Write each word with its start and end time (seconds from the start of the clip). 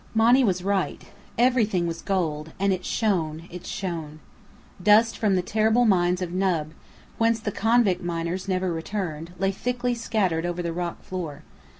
Monny 0.15 0.43
was 0.43 0.63
right. 0.63 1.03
Everything 1.37 1.85
was 1.85 2.01
gold 2.01 2.53
and 2.57 2.73
it 2.73 2.83
shone 2.83 3.47
it 3.51 3.67
shone. 3.67 4.19
Dust 4.81 5.15
from 5.15 5.35
the 5.35 5.43
terrible 5.43 5.85
mines 5.85 6.23
of 6.23 6.31
Nub, 6.31 6.71
whence 7.19 7.39
the 7.39 7.51
convict 7.51 8.01
miners 8.01 8.47
never 8.47 8.73
returned, 8.73 9.31
lay 9.37 9.51
thickly 9.51 9.93
scattered 9.93 10.43
over 10.43 10.63
the 10.63 10.73
rock 10.73 11.03
floor. 11.03 11.43